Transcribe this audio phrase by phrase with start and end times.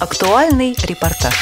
[0.00, 1.34] Актуальный репортаж.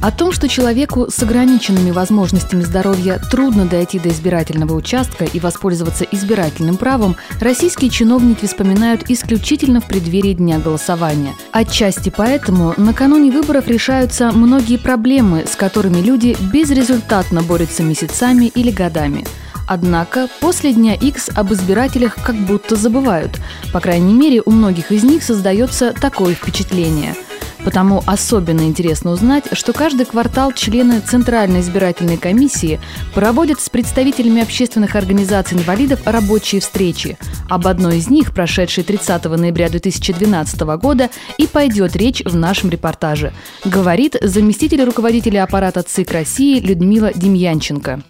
[0.00, 6.04] О том, что человеку с ограниченными возможностями здоровья трудно дойти до избирательного участка и воспользоваться
[6.04, 11.34] избирательным правом, российские чиновники вспоминают исключительно в преддверии дня голосования.
[11.50, 19.24] Отчасти поэтому накануне выборов решаются многие проблемы, с которыми люди безрезультатно борются месяцами или годами.
[19.66, 23.40] Однако после дня X об избирателях как будто забывают.
[23.72, 27.14] По крайней мере, у многих из них создается такое впечатление–
[27.64, 32.78] Потому особенно интересно узнать, что каждый квартал члены Центральной избирательной комиссии
[33.14, 37.16] проводят с представителями общественных организаций инвалидов рабочие встречи.
[37.48, 43.32] Об одной из них, прошедшей 30 ноября 2012 года, и пойдет речь в нашем репортаже.
[43.64, 48.02] Говорит заместитель руководителя аппарата ЦИК России Людмила Демьянченко.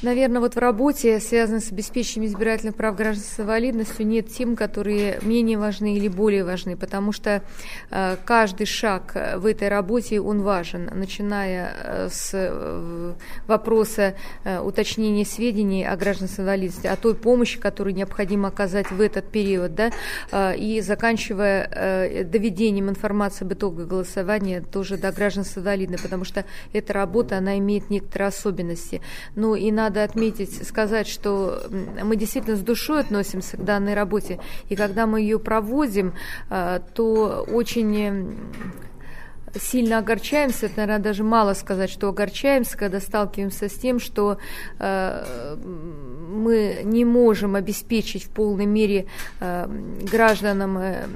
[0.00, 5.18] Наверное, вот в работе, связанной с обеспечением избирательных прав граждан с инвалидностью, нет тем, которые
[5.22, 7.42] менее важны или более важны, потому что
[7.90, 13.14] э, каждый шаг в этой работе, он важен, начиная э, с э,
[13.48, 14.14] вопроса
[14.44, 19.24] э, уточнения сведений о гражданах с инвалидностью, о той помощи, которую необходимо оказать в этот
[19.24, 19.90] период, да,
[20.30, 26.24] э, и заканчивая э, доведением информации об итогах голосования тоже до граждан с инвалидностью, потому
[26.24, 29.00] что эта работа, она имеет некоторые особенности.
[29.34, 31.62] Ну и надо надо отметить, сказать, что
[32.02, 36.14] мы действительно с душой относимся к данной работе, и когда мы ее проводим,
[36.50, 38.36] э, то очень
[39.54, 44.38] сильно огорчаемся, это, наверное, даже мало сказать, что огорчаемся, когда сталкиваемся с тем, что
[44.78, 49.06] э, мы не можем обеспечить в полной мере
[49.40, 49.66] э,
[50.10, 51.06] гражданам э,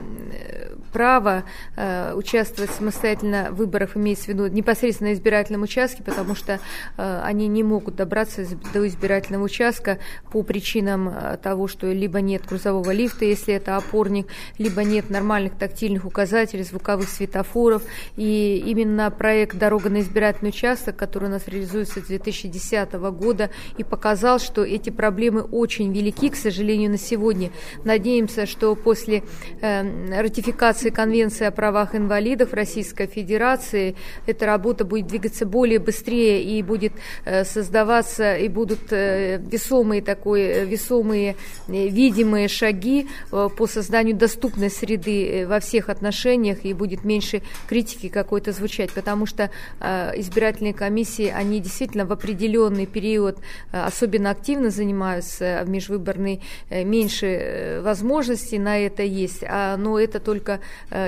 [0.93, 1.45] право
[1.77, 6.61] э, участвовать самостоятельно в выборах, имеется в виду непосредственно на избирательном участке, потому что
[6.97, 9.98] э, они не могут добраться до избирательного участка
[10.31, 14.27] по причинам э, того, что либо нет грузового лифта, если это опорник,
[14.59, 17.83] либо нет нормальных тактильных указателей, звуковых светофоров,
[18.17, 23.85] и именно проект «Дорога на избирательный участок», который у нас реализуется с 2010 года, и
[23.85, 27.51] показал, что эти проблемы очень велики, к сожалению, на сегодня.
[27.85, 29.23] Надеемся, что после
[29.61, 33.95] э, ратификации Конвенции о правах инвалидов Российской Федерации.
[34.27, 36.93] Эта работа будет двигаться более быстрее и будет
[37.25, 41.37] э, создаваться, и будут э, весомые, такой, э, весомые
[41.69, 48.92] видимые шаги по созданию доступной среды во всех отношениях, и будет меньше критики, какой-то звучать,
[48.92, 49.51] потому что
[49.81, 53.39] избирательные комиссии, они действительно в определенный период
[53.71, 60.61] особенно активно занимаются а в межвыборный, меньше возможностей на это есть, а, но это только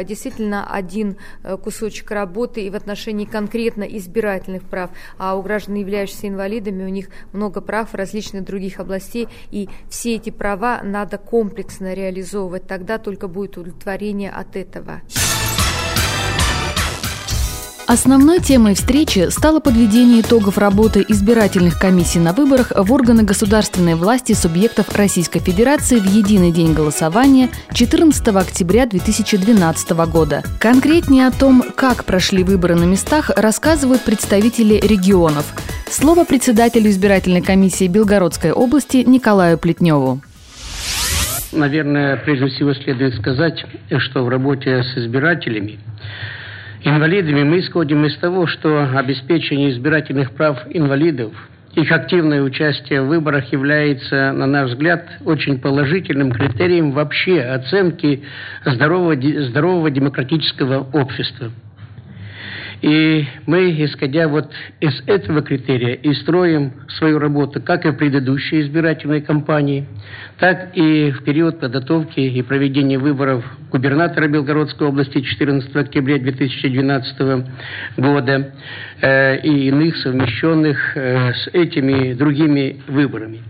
[0.05, 6.29] действительно один э, кусочек работы и в отношении конкретно избирательных прав, а у граждан, являющихся
[6.29, 11.95] инвалидами, у них много прав в различных других областей, и все эти права надо комплексно
[11.95, 15.01] реализовывать, тогда только будет удовлетворение от этого.
[17.87, 24.33] Основной темой встречи стало подведение итогов работы избирательных комиссий на выборах в органы государственной власти
[24.33, 30.43] субъектов Российской Федерации в единый день голосования 14 октября 2012 года.
[30.59, 35.55] Конкретнее о том, как прошли выборы на местах, рассказывают представители регионов.
[35.87, 40.22] Слово председателю избирательной комиссии Белгородской области Николаю Плетневу.
[41.53, 43.62] Наверное, прежде всего следует сказать,
[43.99, 45.78] что в работе с избирателями
[46.84, 51.33] инвалидами, мы исходим из того, что обеспечение избирательных прав инвалидов,
[51.75, 58.22] их активное участие в выборах является, на наш взгляд, очень положительным критерием вообще оценки
[58.65, 61.50] здорового, здорового демократического общества.
[62.84, 68.61] И мы, исходя вот из этого критерия, и строим свою работу как и в предыдущей
[68.61, 69.87] избирательной кампании,
[70.39, 77.47] так и в период подготовки и проведения выборов губернатора Белгородской области 14 октября 2012
[77.97, 78.53] года
[79.01, 83.41] э, и иных совмещенных э, с этими другими выборами.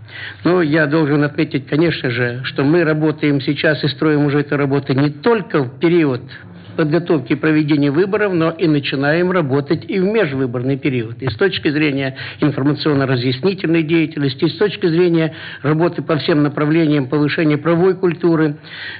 [0.45, 4.93] Но я должен отметить, конечно же, что мы работаем сейчас и строим уже эту работу
[4.93, 6.21] не только в период
[6.75, 11.21] подготовки и проведения выборов, но и начинаем работать и в межвыборный период.
[11.21, 17.57] И с точки зрения информационно-разъяснительной деятельности, и с точки зрения работы по всем направлениям повышения
[17.57, 18.57] правовой культуры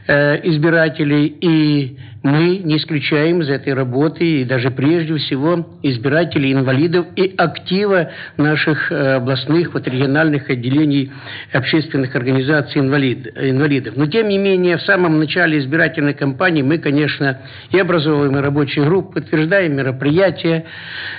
[0.07, 7.05] э, избирателей и мы не исключаем из этой работы и даже прежде всего избирателей инвалидов
[7.15, 11.11] и актива наших э, областных, вот региональных отделений
[11.53, 13.93] общественных организаций инвалид, инвалидов.
[13.95, 17.41] Но тем не менее в самом начале избирательной кампании мы, конечно,
[17.71, 20.65] и образовываем рабочие группы, утверждаем мероприятия.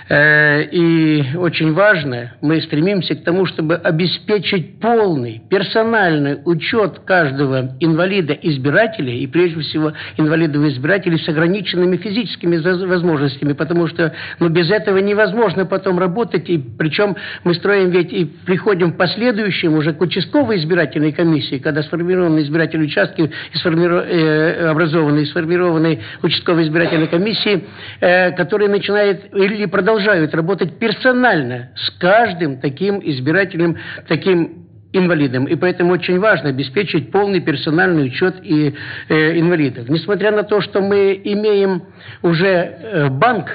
[0.08, 9.12] Э, и очень важно, мы стремимся к тому, чтобы обеспечить полный персональный учет каждого инвалида-избирателя
[9.12, 12.56] и прежде всего инвалидов-избирателей с ограниченными физическими
[12.86, 18.24] возможностями, потому что ну, без этого невозможно потом работать, и причем мы строим ведь и
[18.24, 24.04] приходим в последующем уже к участковой избирательной комиссии, когда сформированы избирательные участки и сформиров...
[24.06, 26.00] э, образованы и сформированы
[26.36, 27.64] участковой избирательной комиссии,
[28.00, 33.76] э, которые начинают или продолжают работать персонально с каждым таким избирателем,
[34.08, 35.44] таким инвалидам.
[35.46, 38.74] И поэтому очень важно обеспечить полный персональный учет и
[39.08, 39.88] э, инвалидов.
[39.88, 41.82] Несмотря на то, что мы имеем
[42.22, 43.50] уже э, банк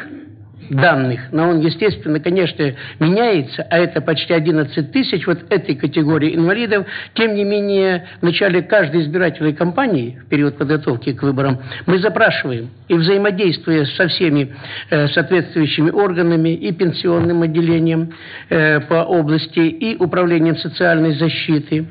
[0.72, 6.86] данных, но он, естественно, конечно, меняется, а это почти 11 тысяч вот этой категории инвалидов.
[7.14, 12.70] Тем не менее, в начале каждой избирательной кампании, в период подготовки к выборам, мы запрашиваем
[12.88, 14.54] и взаимодействуя со всеми
[14.90, 18.14] э, соответствующими органами и пенсионным отделением
[18.50, 21.86] э, по области, и управлением социальной защиты,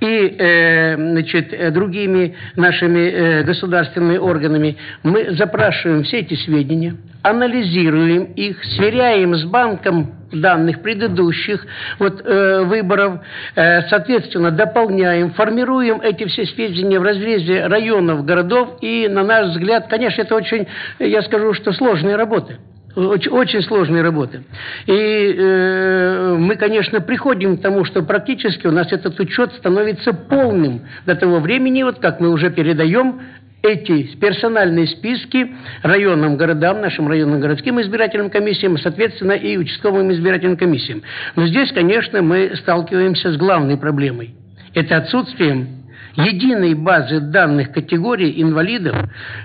[0.00, 8.23] и э, значит, э, другими нашими э, государственными органами, мы запрашиваем все эти сведения, анализируем
[8.24, 11.64] их, сверяем с банком данных предыдущих
[11.98, 13.20] вот, э, выборов,
[13.54, 19.86] э, соответственно, дополняем, формируем эти все сведения в разрезе районов, городов, и, на наш взгляд,
[19.88, 20.66] конечно, это очень,
[20.98, 22.58] я скажу, что сложная работа.
[22.96, 24.44] Очень, очень сложная работа.
[24.86, 30.82] И э, мы, конечно, приходим к тому, что практически у нас этот учет становится полным
[31.04, 33.20] до того времени, вот как мы уже передаем
[33.64, 35.52] эти персональные списки
[35.82, 41.02] районным городам, нашим районным городским избирательным комиссиям, соответственно, и участковым избирательным комиссиям.
[41.34, 44.34] Но здесь, конечно, мы сталкиваемся с главной проблемой.
[44.74, 45.84] Это отсутствием
[46.14, 48.96] единой базы данных категорий инвалидов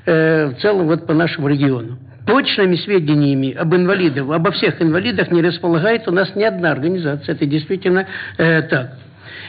[0.06, 1.98] э, в целом вот по нашему региону.
[2.28, 7.36] Точными сведениями об инвалидах, обо всех инвалидах не располагает у нас ни одна организация.
[7.36, 8.06] Это действительно
[8.38, 8.98] э, так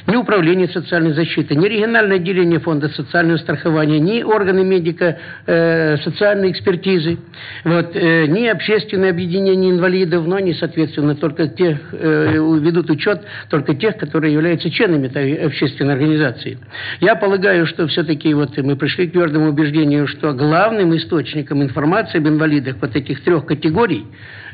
[0.07, 7.19] ни Управление социальной защиты, ни региональное отделение фонда социального страхования, ни органы медико-социальной э, экспертизы,
[7.65, 13.75] вот, э, ни общественное объединение инвалидов, но они, соответственно, только тех, э, ведут учет только
[13.75, 16.59] тех, которые являются членами этой общественной организации.
[17.01, 22.29] Я полагаю, что все-таки вот мы пришли к твердому убеждению, что главным источником информации об
[22.29, 24.07] инвалидах вот этих трех категорий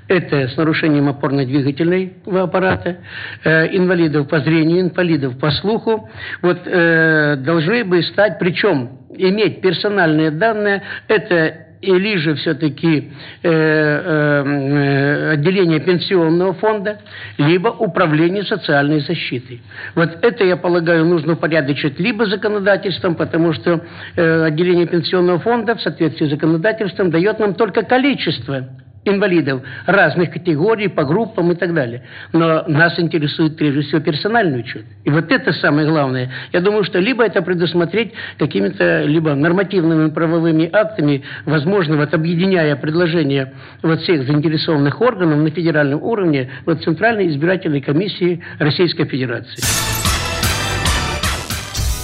[0.09, 2.99] это с нарушением опорно-двигательного аппарата,
[3.45, 6.09] э, инвалидов по зрению, инвалидов по слуху,
[6.43, 13.13] вот, э, должны бы стать, причем иметь персональные данные, это или же все-таки
[13.43, 17.01] э, э, отделение пенсионного фонда,
[17.39, 19.61] либо управление социальной защитой.
[19.95, 23.85] Вот это, я полагаю, нужно упорядочить либо законодательством, потому что
[24.17, 28.69] э, отделение пенсионного фонда в соответствии с законодательством дает нам только количество
[29.09, 32.03] инвалидов разных категорий, по группам и так далее.
[32.33, 34.85] Но нас интересует прежде всего персональный учет.
[35.05, 36.31] И вот это самое главное.
[36.53, 43.53] Я думаю, что либо это предусмотреть какими-то либо нормативными правовыми актами, возможно, вот объединяя предложения
[43.83, 50.06] вот всех заинтересованных органов на федеральном уровне, вот Центральной избирательной комиссии Российской Федерации.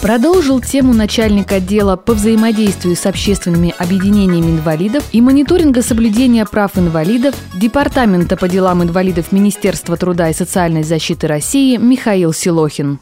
[0.02, 7.36] Продолжил тему начальник отдела по взаимодействию с общественными объединениями инвалидов и мониторинга соблюдения прав инвалидов
[7.54, 12.98] Департамента по делам инвалидов Министерства труда и социальной защиты России Михаил Силохин.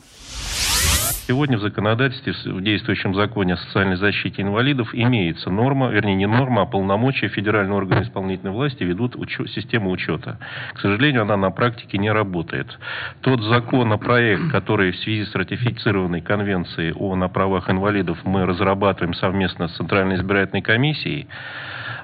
[1.31, 6.63] Сегодня в законодательстве, в действующем законе о социальной защите инвалидов имеется норма, вернее не норма,
[6.63, 10.41] а полномочия федерального органа исполнительной власти ведут учет, систему учета.
[10.75, 12.77] К сожалению, она на практике не работает.
[13.21, 19.69] Тот законопроект, который в связи с ратифицированной конвенцией о на правах инвалидов мы разрабатываем совместно
[19.69, 21.29] с Центральной избирательной комиссией,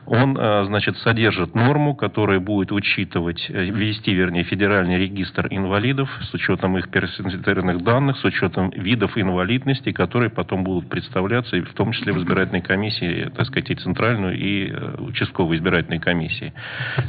[0.07, 6.33] он, э, значит, содержит норму, которая будет учитывать, э, вести, вернее, федеральный регистр инвалидов с
[6.33, 12.13] учетом их персональных данных, с учетом видов инвалидности, которые потом будут представляться, в том числе
[12.13, 16.53] в избирательной комиссии, так сказать, и центральную, и э, участковой избирательной комиссии.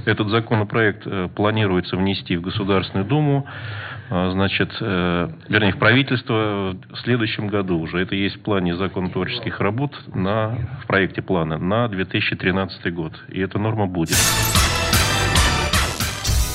[0.06, 3.48] Этот законопроект планируется внести в Государственную Думу
[4.10, 8.00] а, значит, э, вернее, в правительство в следующем году уже.
[8.00, 13.14] Это есть в плане законотворческих работ на, в проекте плана на 2013 год.
[13.30, 14.16] И эта норма будет.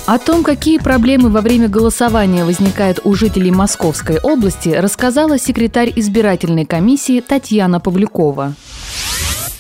[0.05, 6.65] О том, какие проблемы во время голосования возникают у жителей Московской области, рассказала секретарь избирательной
[6.65, 8.55] комиссии Татьяна Павлюкова.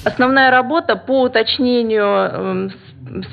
[0.04, 2.70] Основная работа по уточнению эм,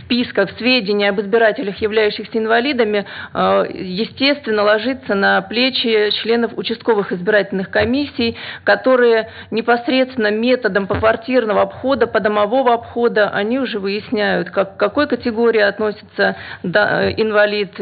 [0.03, 8.37] списках сведения об избирателях, являющихся инвалидами, э, естественно, ложится на плечи членов участковых избирательных комиссий,
[8.63, 17.73] которые непосредственно методом поквартирного обхода, подомового обхода, они уже выясняют, к какой категории относится инвалид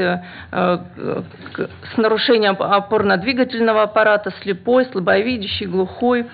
[0.52, 6.28] с нарушением опорно-двигательного аппарата, слепой, слабовидящий, глухой.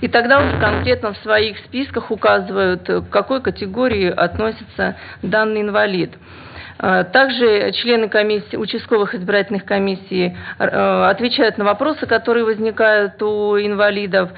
[0.00, 6.12] И тогда уже конкретно в своих списках указывают, к какой категории относится данный инвалид.
[6.78, 14.30] А, также члены комиссии, участковых избирательных комиссий э, отвечают на вопросы, которые возникают у инвалидов,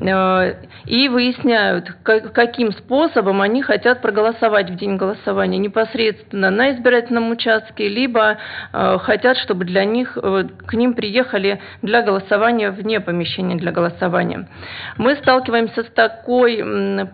[0.00, 0.54] э,
[0.84, 8.38] и выясняют, каким способом они хотят проголосовать в день голосования непосредственно на избирательном участке, либо
[8.72, 14.48] э, хотят, чтобы для них, к ним приехали для голосования вне помещения для голосования.
[14.96, 16.64] Мы сталкиваемся с такой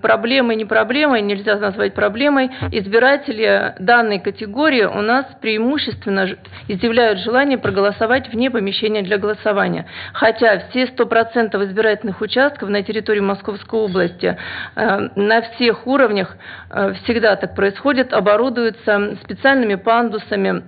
[0.02, 6.26] проблемой, не проблемой, нельзя назвать проблемой, избиратели данной категории категории у нас преимущественно
[6.68, 9.86] изъявляют желание проголосовать вне помещения для голосования.
[10.14, 14.36] Хотя все 100% избирательных участков на территории Московской области
[14.74, 16.36] э, на всех уровнях
[16.70, 20.62] э, всегда так происходит, оборудуются специальными пандусами,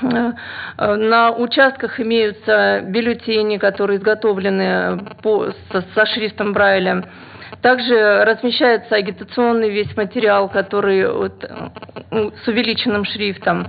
[0.00, 0.32] э,
[0.78, 7.04] на участках имеются бюллетени, которые изготовлены по, со, со шрифтом Брайля.
[7.62, 13.66] Также размещается агитационный весь материал, который вот, с увеличенным шрифтом.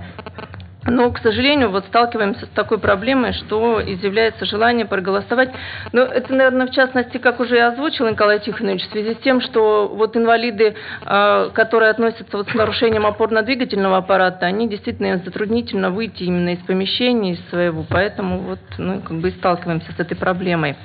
[0.86, 5.50] Но, к сожалению, вот сталкиваемся с такой проблемой, что изъявляется желание проголосовать.
[5.92, 9.40] Но это, наверное, в частности, как уже и озвучил Николай Тихонович, в связи с тем,
[9.40, 16.22] что вот инвалиды, а, которые относятся вот с нарушением опорно-двигательного аппарата, они действительно затруднительно выйти
[16.22, 20.76] именно из помещения, из своего, поэтому вот, ну, как бы и сталкиваемся с этой проблемой.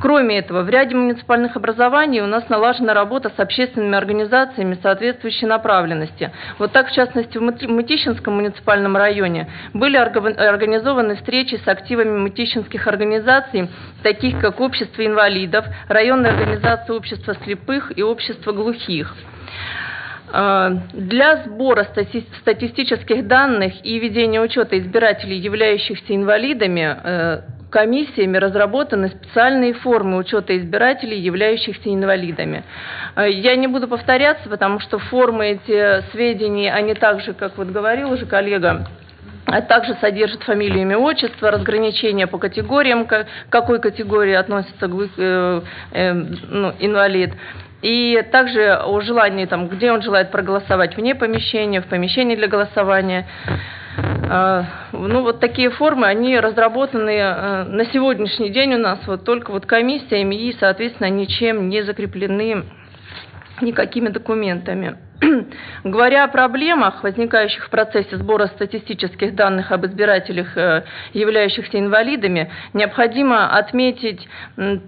[0.00, 6.30] Кроме этого, в ряде муниципальных образований у нас налажена работа с общественными организациями соответствующей направленности.
[6.58, 13.68] Вот так, в частности, в Мытищинском муниципальном районе были организованы встречи с активами мытищинских организаций,
[14.02, 19.14] таких как Общество инвалидов, Районная организация общества слепых и Общество глухих.
[20.34, 21.86] А, для сбора
[22.40, 27.40] статистических данных и ведения учета избирателей, являющихся инвалидами, э,
[27.72, 32.62] комиссиями разработаны специальные формы учета избирателей, являющихся инвалидами.
[33.16, 38.12] Э, я не буду повторяться, потому что формы эти сведений, они также, как вот говорил
[38.12, 38.86] уже коллега,
[39.46, 44.86] а также содержит фамилию, имя, отчество, разграничение по категориям, к какой категории относится
[45.16, 45.62] э,
[45.92, 47.32] э, ну, инвалид.
[47.80, 53.26] И также о желании, там, где он желает проголосовать, вне помещения, в помещении для голосования.
[53.96, 59.50] А, ну, вот такие формы, они разработаны э, на сегодняшний день у нас вот только
[59.50, 62.64] вот комиссиями и, соответственно, ничем не закреплены
[63.60, 64.96] никакими документами.
[65.84, 73.56] Говоря о проблемах, возникающих в процессе сбора статистических данных об избирателях, э, являющихся инвалидами, необходимо
[73.56, 74.28] отметить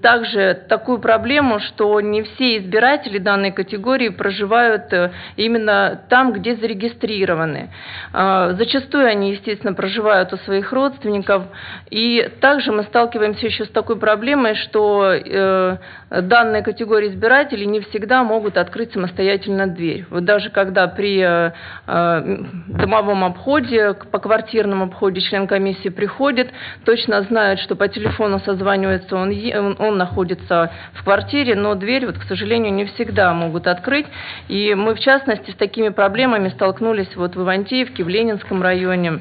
[0.02, 7.70] также такую проблему, что не все избиратели данной категории проживают э, именно там, где зарегистрированы.
[8.12, 11.44] А, зачастую они, естественно, проживают у своих родственников.
[11.90, 15.76] И также мы сталкиваемся еще с такой проблемой, что э,
[16.10, 20.04] данные категории избирателей не всегда могут открыть самостоятельно дверь.
[20.24, 21.52] Даже когда при э,
[21.86, 22.38] э,
[22.68, 26.50] домовом обходе, по квартирному обходе член комиссии приходит,
[26.84, 32.18] точно знает, что по телефону созванивается, он, он, он находится в квартире, но дверь, вот,
[32.18, 34.06] к сожалению, не всегда могут открыть.
[34.48, 39.20] И мы, в частности, с такими проблемами столкнулись вот в Ивантеевке, в Ленинском районе.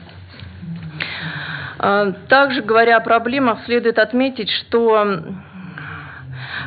[1.79, 5.17] Э, также, говоря о проблемах, следует отметить, что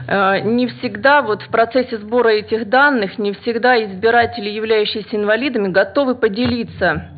[0.08, 7.08] не всегда вот в процессе сбора этих данных, не всегда избиратели, являющиеся инвалидами, готовы поделиться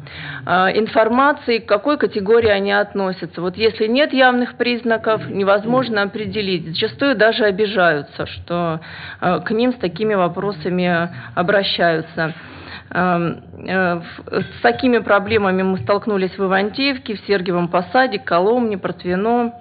[0.47, 3.41] э, информацией, к какой категории они относятся.
[3.41, 6.67] Вот если нет явных признаков, невозможно определить.
[6.69, 8.81] Зачастую даже обижаются, что
[9.21, 12.35] э, к ним с такими вопросами обращаются.
[12.91, 19.53] С такими проблемами мы столкнулись в Ивантеевке, в Сергиевом Посаде, Коломне, Протвино.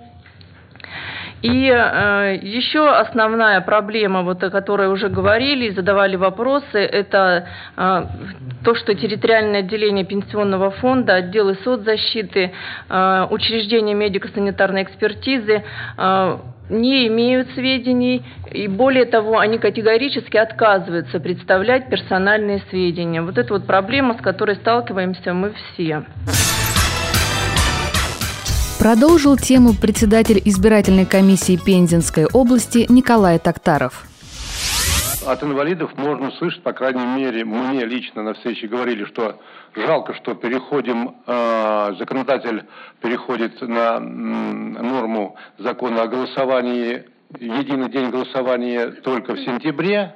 [1.42, 8.06] И э, еще основная проблема, вот, о которой уже говорили и задавали вопросы, это э,
[8.64, 12.52] то, что территориальное отделение пенсионного фонда, отделы соцзащиты,
[12.90, 15.64] э, учреждения медико-санитарной экспертизы
[15.98, 16.38] э,
[16.70, 23.22] не имеют сведений, и более того, они категорически отказываются представлять персональные сведения.
[23.22, 26.04] Вот это вот проблема, с которой сталкиваемся мы все.
[28.80, 34.06] Продолжил тему председатель избирательной комиссии Пензенской области Николай Токтаров.
[35.26, 39.42] от инвалидов можно услышать, по крайней мере, мне лично на встрече говорили, что
[39.76, 42.66] жалко, что переходим, э, законодатель
[43.02, 47.04] переходит на норму закона о голосовании,
[47.40, 50.14] единый день голосования только в сентябре,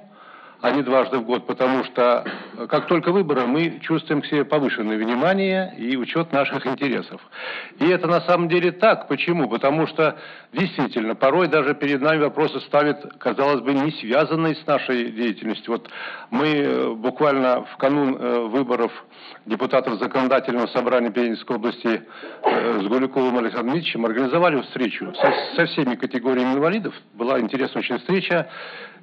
[0.61, 2.23] а не дважды в год, потому что
[2.57, 7.19] э, как только выборы, мы чувствуем к себе повышенное внимание и учет наших интересов.
[7.79, 9.07] И это на самом деле так.
[9.07, 9.49] Почему?
[9.49, 10.17] Потому что
[10.53, 15.73] действительно, порой даже перед нами вопросы ставят, казалось бы, не связанные с нашей деятельностью.
[15.73, 15.89] Вот
[16.29, 18.91] мы э, буквально в канун э, выборов
[19.47, 22.03] депутатов законодательного собрания Пензенской области
[22.43, 26.93] с Гуликовым Александром Ильичем организовали встречу со, со всеми категориями инвалидов.
[27.13, 28.47] Была интересная очень встреча.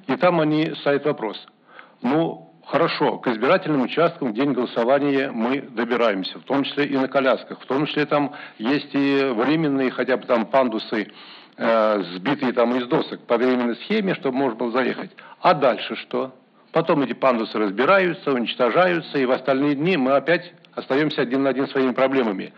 [0.09, 1.37] И там они ставят вопрос.
[2.01, 7.07] Ну, хорошо, к избирательным участкам в день голосования мы добираемся, в том числе и на
[7.07, 11.11] колясках, в том числе там есть и временные хотя бы там пандусы,
[11.57, 15.11] э, сбитые там из досок по временной схеме, чтобы можно было заехать.
[15.41, 16.33] А дальше что?
[16.71, 21.67] Потом эти пандусы разбираются, уничтожаются, и в остальные дни мы опять остаемся один на один
[21.67, 22.51] своими проблемами.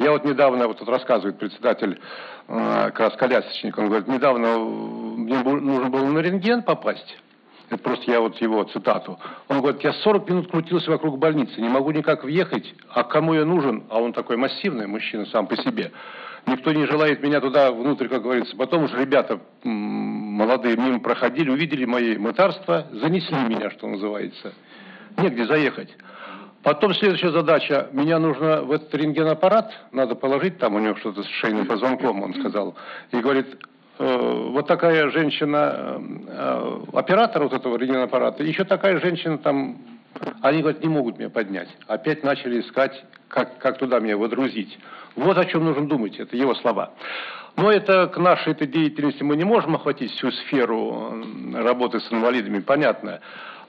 [0.00, 2.00] Я вот недавно, вот тут рассказывает председатель
[2.48, 7.18] э, как раз колясочник, он говорит, недавно мне нужно было на рентген попасть.
[7.68, 9.20] Это просто я вот его цитату.
[9.48, 13.44] Он говорит, я 40 минут крутился вокруг больницы, не могу никак въехать, а кому я
[13.44, 13.84] нужен?
[13.90, 15.92] А он такой массивный мужчина сам по себе.
[16.46, 18.56] Никто не желает меня туда внутрь, как говорится.
[18.56, 24.54] Потом уже ребята молодые мимо проходили, увидели мои мытарства, занесли меня, что называется.
[25.18, 25.90] Негде заехать.
[26.62, 27.88] Потом следующая задача.
[27.92, 32.34] Меня нужно в этот рентгенаппарат, надо положить, там у него что-то с шейным позвонком, он
[32.34, 32.76] сказал.
[33.12, 33.46] И говорит,
[33.98, 35.98] э, вот такая женщина,
[36.28, 39.78] э, оператор вот этого рентгенаппарата, еще такая женщина там,
[40.42, 41.68] они, говорят, не могут меня поднять.
[41.86, 44.78] Опять начали искать, как, как туда меня выдрузить.
[45.16, 46.90] Вот о чем нужно думать, это его слова.
[47.56, 51.24] Но это к нашей этой деятельности мы не можем охватить всю сферу
[51.54, 53.20] работы с инвалидами, понятно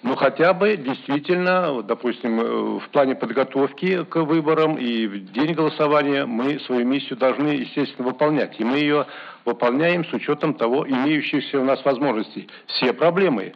[0.03, 6.25] ну хотя бы действительно, допустим, э, в плане подготовки к выборам и в день голосования
[6.25, 8.59] мы свою миссию должны, естественно, выполнять.
[8.59, 9.05] И мы ее
[9.45, 12.49] выполняем с учетом того, имеющихся у нас возможностей.
[12.65, 13.53] Все проблемы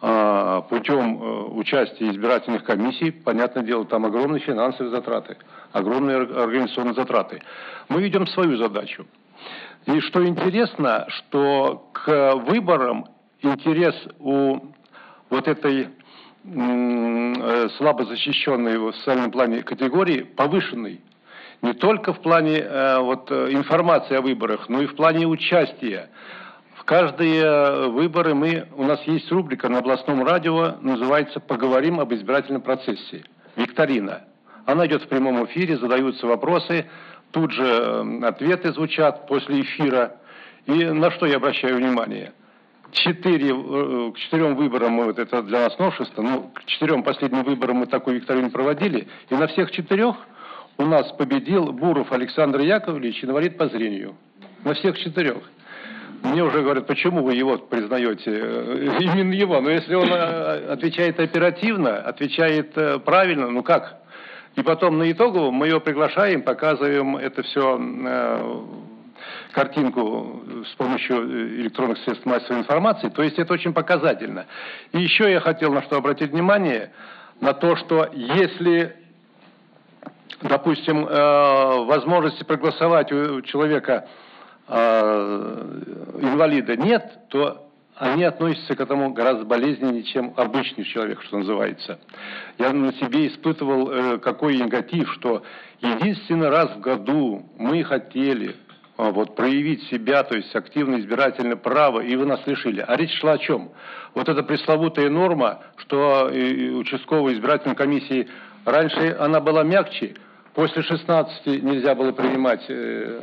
[0.00, 5.36] а, путем э, участия избирательных комиссий, понятное дело, там огромные финансовые затраты,
[5.72, 7.40] огромные организационные затраты.
[7.88, 9.06] Мы ведем свою задачу.
[9.86, 13.06] И что интересно, что к выборам
[13.40, 14.58] интерес у
[15.30, 15.88] вот этой
[16.44, 21.00] э, слабо защищенной в социальном плане категории повышенный.
[21.62, 26.10] Не только в плане э, вот, э, информации о выборах, но и в плане участия.
[26.76, 32.62] В каждые выборы мы, у нас есть рубрика на областном радио, называется «Поговорим об избирательном
[32.62, 33.24] процессе».
[33.56, 34.24] Викторина.
[34.66, 36.86] Она идет в прямом эфире, задаются вопросы,
[37.32, 40.16] тут же ответы звучат после эфира.
[40.66, 42.32] И на что я обращаю внимание–
[42.92, 47.78] четыре, э, к четырем выборам, вот это для нас новшество, ну, к четырем последним выборам
[47.78, 50.16] мы такую викторину проводили, и на всех четырех
[50.78, 54.16] у нас победил Буров Александр Яковлевич, инвалид по зрению.
[54.64, 55.38] На всех четырех.
[56.22, 59.60] Мне уже говорят, почему вы его признаете, э, именно его.
[59.60, 64.02] Но если он э, отвечает оперативно, отвечает правильно, ну как?
[64.54, 67.78] И потом на итоговом мы его приглашаем, показываем это все
[69.56, 73.08] картинку с помощью э, электронных средств массовой информации.
[73.08, 74.44] То есть это очень показательно.
[74.92, 76.92] И еще я хотел на что обратить внимание,
[77.40, 78.94] на то, что если,
[80.42, 84.06] допустим, э, возможности проголосовать у человека
[84.68, 85.82] э,
[86.20, 87.66] инвалида нет, то
[87.96, 91.98] они относятся к этому гораздо болезненнее, чем обычный человек, что называется.
[92.58, 95.42] Я на себе испытывал какой негатив, что
[95.80, 98.54] единственный раз в году мы хотели
[98.96, 102.84] вот, проявить себя, то есть активное избирательное право, и вы нас лишили.
[102.86, 103.70] А речь шла о чем?
[104.14, 108.28] Вот эта пресловутая норма, что участковой избирательной комиссии
[108.64, 110.14] раньше она была мягче,
[110.54, 113.20] после 16 нельзя было принимать э,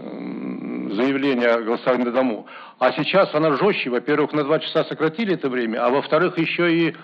[0.92, 5.50] заявление о голосовании на дому, а сейчас она жестче, во-первых, на два часа сократили это
[5.50, 6.96] время, а во-вторых, еще и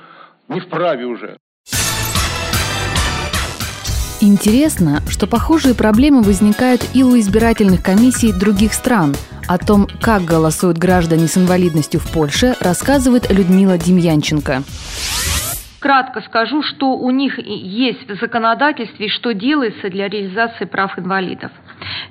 [0.47, 1.38] не вправе уже.
[4.21, 9.15] Интересно, что похожие проблемы возникают и у избирательных комиссий других стран.
[9.47, 14.63] О том, как голосуют граждане с инвалидностью в Польше, рассказывает Людмила Демьянченко.
[15.79, 21.51] кратко скажу, что у них есть в законодательстве что делается для реализации прав инвалидов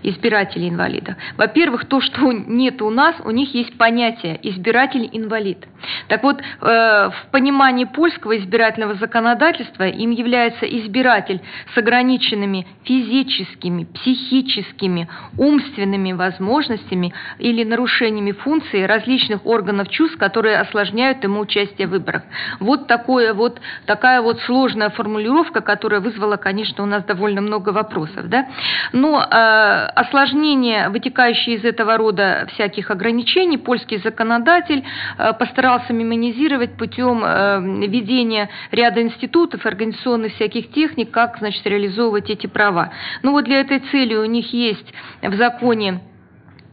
[0.02, 1.16] избирателей инвалидов.
[1.36, 5.66] Во-первых, то, что нет у нас, у них есть понятие избиратель-инвалид.
[6.08, 11.40] Так вот, э, в понимании польского избирательного законодательства им является избиратель
[11.74, 21.40] с ограниченными физическими, психическими, умственными возможностями или нарушениями функций различных органов чувств, которые осложняют ему
[21.40, 22.22] участие в выборах.
[22.60, 28.28] Вот, такое вот такая вот сложная формулировка, которая вызвала, конечно, у нас довольно много вопросов.
[28.28, 28.46] Да?
[28.92, 29.57] Но э,
[29.94, 34.84] осложнения, вытекающие из этого рода всяких ограничений, польский законодатель
[35.16, 42.46] э, постарался мимонизировать путем э, введения ряда институтов, организационных всяких техник, как значит, реализовывать эти
[42.46, 42.92] права.
[43.22, 44.86] Ну вот для этой цели у них есть
[45.22, 46.00] в законе Э,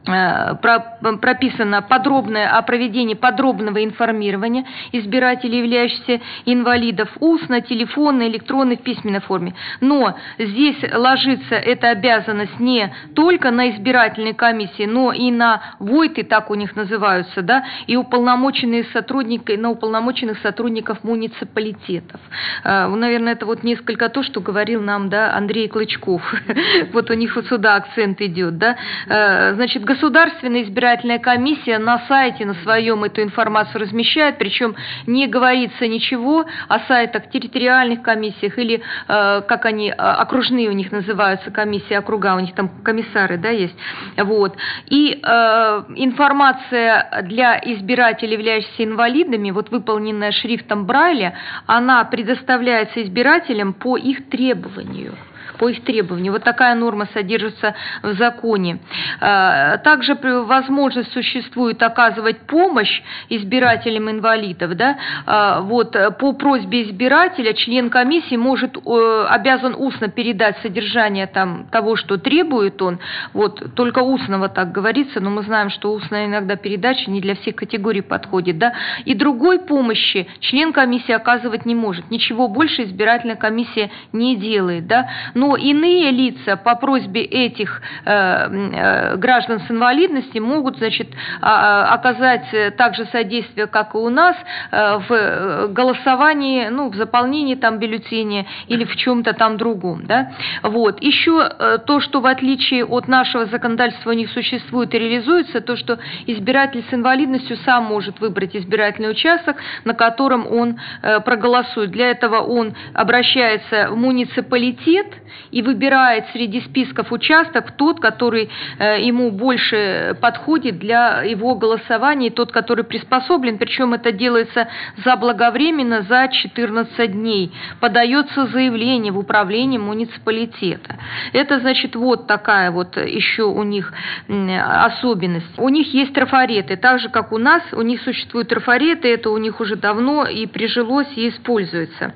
[0.05, 9.55] прописано подробное о проведении подробного информирования избирателей, являющихся инвалидов, устно, телефонно, электронной, в письменной форме.
[9.81, 16.51] Но здесь ложится эта обязанность не только на избирательной комиссии, но и на ВОЙТы, так
[16.51, 22.19] у них называются, да, и уполномоченные сотрудники, на уполномоченных сотрудников муниципалитетов.
[22.63, 26.21] Э, наверное, это вот несколько то, что говорил нам, да, Андрей Клычков.
[26.93, 28.77] Вот у них вот сюда акцент идет, да.
[29.07, 34.75] Э, значит, Государственная избирательная комиссия на сайте на своем эту информацию размещает, причем
[35.07, 40.91] не говорится ничего о сайтах территориальных комиссиях или, э, как они, э, окружные у них
[40.91, 43.75] называются комиссии, округа, у них там комиссары, да, есть.
[44.17, 44.57] Вот.
[44.87, 51.35] И э, информация для избирателей, являющихся инвалидами, вот выполненная шрифтом Брайля,
[51.67, 55.13] она предоставляется избирателям по их требованию
[55.57, 56.33] по их требованию.
[56.33, 58.79] Вот такая норма содержится в законе.
[59.19, 64.75] А, также возможность существует оказывать помощь избирателям инвалидов.
[64.75, 64.97] Да?
[65.25, 72.17] А, вот, по просьбе избирателя член комиссии может, обязан устно передать содержание там, того, что
[72.17, 72.99] требует он.
[73.33, 77.55] Вот, только устного так говорится, но мы знаем, что устная иногда передача не для всех
[77.55, 78.57] категорий подходит.
[78.57, 78.73] Да?
[79.05, 82.09] И другой помощи член комиссии оказывать не может.
[82.11, 84.87] Ничего больше избирательная комиссия не делает.
[84.87, 85.09] Да?
[85.33, 91.09] Но но иные лица по просьбе этих э, э, граждан с инвалидностью могут, значит,
[91.41, 94.35] а, а, оказать также содействие, как и у нас,
[94.71, 100.31] э, в голосовании, ну, в заполнении там бюллетеня или в чем-то там другом, да.
[100.63, 101.01] Вот.
[101.01, 101.49] Еще
[101.85, 106.83] то, что в отличие от нашего законодательства у них существует и реализуется, то, что избиратель
[106.89, 111.91] с инвалидностью сам может выбрать избирательный участок, на котором он проголосует.
[111.91, 115.07] Для этого он обращается в муниципалитет,
[115.51, 122.51] и выбирает среди списков участок тот, который э, ему больше подходит для его голосования, тот,
[122.51, 124.67] который приспособлен, причем это делается
[125.03, 127.51] заблаговременно за 14 дней.
[127.79, 130.95] Подается заявление в управление муниципалитета.
[131.33, 133.93] Это значит вот такая вот еще у них
[134.27, 135.57] особенность.
[135.57, 139.37] У них есть трафареты, так же как у нас, у них существуют трафареты, это у
[139.37, 142.13] них уже давно и прижилось и используется.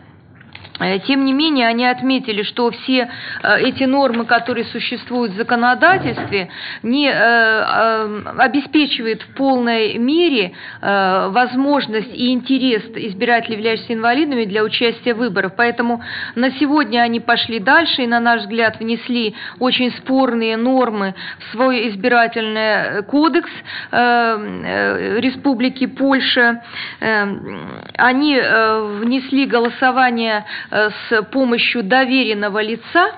[0.80, 3.10] Э, тем не менее, они отметили, что все
[3.44, 6.50] э, эти нормы, которые существуют в законодательстве,
[6.84, 15.18] не э, обеспечивают в полной мере возможность и интерес избирателей, являющихся инвалидами, для участия в
[15.18, 15.54] выборах.
[15.56, 16.02] Поэтому
[16.36, 21.90] на сегодня они пошли дальше и, на наш взгляд, внесли очень спорные нормы в свой
[21.90, 23.50] избирательный кодекс
[23.92, 26.62] Республики Польша.
[27.00, 33.12] Они внесли голосование с помощью доверенного лица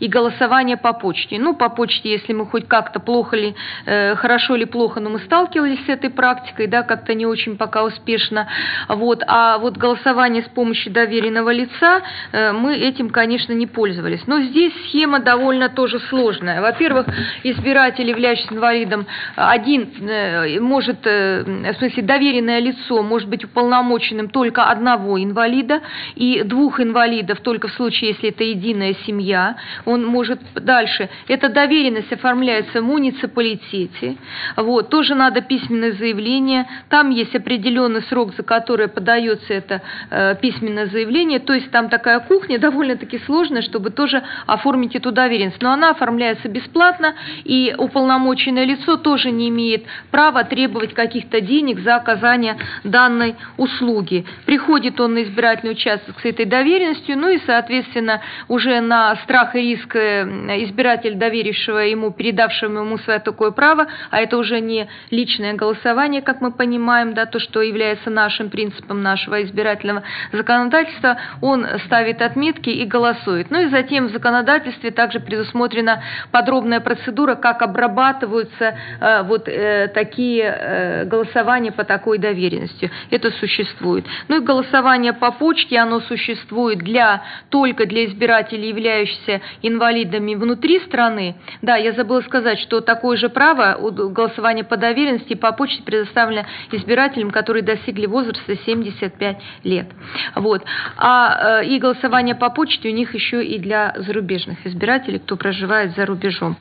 [0.00, 1.38] и голосование по почте.
[1.38, 3.54] Ну, по почте, если мы хоть как-то плохо ли,
[3.86, 7.84] э, хорошо ли плохо, но мы сталкивались с этой практикой, да, как-то не очень пока
[7.84, 8.48] успешно.
[8.88, 9.22] Вот.
[9.26, 14.26] А вот голосование с помощью доверенного лица, э, мы этим, конечно, не пользовались.
[14.26, 16.60] Но здесь схема довольно тоже сложная.
[16.60, 17.06] Во-первых,
[17.42, 24.64] избиратель, являющийся инвалидом, один э, может, э, в смысле, доверенное лицо может быть уполномоченным только
[24.64, 25.80] одного инвалида
[26.14, 31.08] и двух инвалидов только в случае, если это единая семья он может дальше.
[31.28, 34.16] Эта доверенность оформляется в муниципалитете,
[34.56, 40.86] вот, тоже надо письменное заявление, там есть определенный срок, за который подается это э, письменное
[40.86, 45.90] заявление, то есть там такая кухня довольно-таки сложная, чтобы тоже оформить эту доверенность, но она
[45.90, 53.36] оформляется бесплатно, и уполномоченное лицо тоже не имеет права требовать каких-то денег за оказание данной
[53.56, 54.24] услуги.
[54.46, 59.74] Приходит он на избирательный участок с этой доверенностью, ну и, соответственно, уже на страх и
[59.74, 66.22] риск избирателя, доверившего ему, передавшего ему свое такое право, а это уже не личное голосование,
[66.22, 72.70] как мы понимаем, да, то, что является нашим принципом нашего избирательного законодательства, он ставит отметки
[72.70, 73.50] и голосует.
[73.50, 80.44] Ну и затем в законодательстве также предусмотрена подробная процедура, как обрабатываются э, вот э, такие
[80.44, 82.90] э, голосования по такой доверенности.
[83.10, 84.04] Это существует.
[84.28, 91.36] Ну и голосование по почте, оно существует для, только для избирателей, являющихся инвалидами внутри страны.
[91.62, 97.30] Да, я забыла сказать, что такое же право голосования по доверенности по почте предоставлено избирателям,
[97.30, 99.86] которые достигли возраста 75 лет.
[100.34, 100.62] Вот.
[100.96, 106.06] А и голосование по почте у них еще и для зарубежных избирателей, кто проживает за
[106.06, 106.56] рубежом.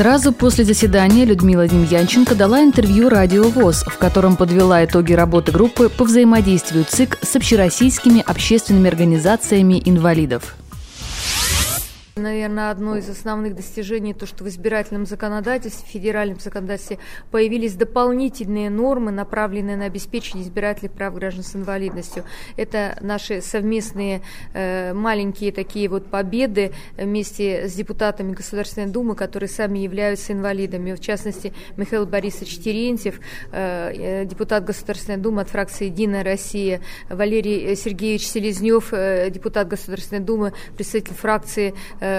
[0.00, 5.90] Сразу после заседания Людмила Демьянченко дала интервью «Радио ВОЗ», в котором подвела итоги работы группы
[5.90, 10.56] по взаимодействию ЦИК с общероссийскими общественными организациями инвалидов.
[12.20, 16.98] Наверное, одно из основных достижений то, что в избирательном законодательстве, в федеральном законодательстве
[17.30, 22.24] появились дополнительные нормы, направленные на обеспечение избирательных прав граждан с инвалидностью.
[22.56, 29.78] Это наши совместные э, маленькие такие вот победы вместе с депутатами Государственной Думы, которые сами
[29.78, 30.92] являются инвалидами.
[30.92, 33.20] В частности, Михаил Борисович Терентьев,
[33.52, 40.20] э, э депутат Государственной Думы от фракции «Единая Россия», Валерий Сергеевич Селезнев, э, депутат Государственной
[40.20, 42.09] Думы, представитель фракции Э,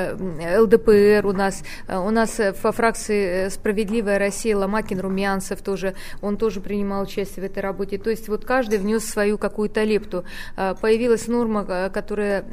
[0.60, 6.62] ЛДПР у нас, э, у нас во фракции «Справедливая Россия» Ломакин Румянцев тоже, он тоже
[6.62, 7.98] принимал участие в этой работе.
[7.98, 10.24] То есть вот каждый внес свою какую-то лепту.
[10.58, 12.46] Э, появилась норма, которая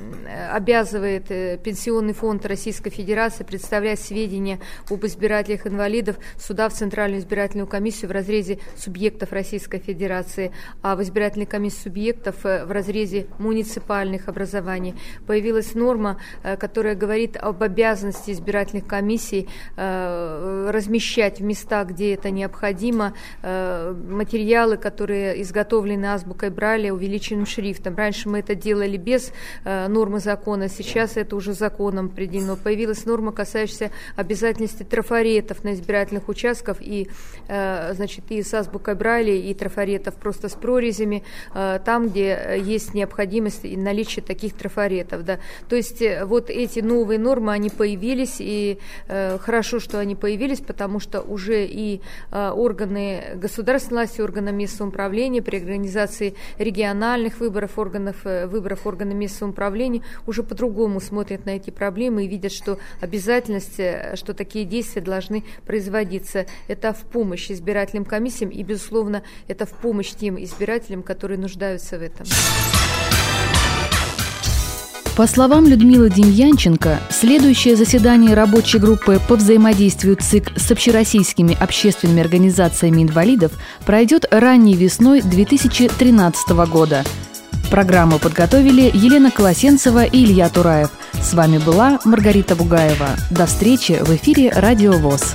[0.52, 1.28] обязывает
[1.62, 8.12] Пенсионный фонд Российской Федерации представлять сведения об избирателях инвалидов суда в Центральную избирательную комиссию в
[8.12, 14.94] разрезе субъектов Российской Федерации, а в избирательной комиссии субъектов в разрезе муниципальных образований.
[15.26, 16.20] Появилась норма,
[16.58, 23.94] которая говорит говорит об обязанности избирательных комиссий э, размещать в местах, где это необходимо, э,
[24.08, 27.96] материалы, которые изготовлены азбукой Брайля увеличенным шрифтом.
[27.96, 29.32] Раньше мы это делали без
[29.64, 32.56] э, нормы закона, сейчас это уже законом определено.
[32.56, 37.08] Появилась норма, касающаяся обязательности трафаретов на избирательных участках и,
[37.46, 43.76] значит, и с азбукой Брайля, и трафаретов просто с прорезями, там, где есть необходимость и
[43.76, 45.24] наличие таких трафаретов.
[45.24, 45.38] Да.
[45.68, 50.60] То есть вот эти новые новые нормы, они появились, и э, хорошо, что они появились,
[50.60, 57.78] потому что уже и э, органы государственной власти, органы местного управления при организации региональных выборов,
[57.78, 62.78] органов, э, выборов органов местного управления уже по-другому смотрят на эти проблемы и видят, что
[63.00, 66.44] обязательность, э, что такие действия должны производиться.
[66.68, 72.02] Это в помощь избирательным комиссиям и, безусловно, это в помощь тем избирателям, которые нуждаются в
[72.02, 72.26] этом.
[75.18, 83.02] По словам Людмилы Демьянченко, следующее заседание рабочей группы по взаимодействию ЦИК с общероссийскими общественными организациями
[83.02, 83.50] инвалидов
[83.84, 87.02] пройдет ранней весной 2013 года.
[87.68, 90.90] Программу подготовили Елена Колосенцева и Илья Тураев.
[91.20, 93.08] С вами была Маргарита Бугаева.
[93.32, 95.34] До встречи в эфире «Радио ВОЗ».